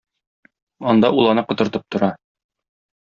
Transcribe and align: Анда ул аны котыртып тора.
Анда 0.93 1.11
ул 1.19 1.29
аны 1.35 1.43
котыртып 1.51 1.85
тора. 1.97 2.13